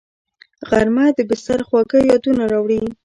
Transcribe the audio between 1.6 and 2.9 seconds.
خواږه یادونه راوړي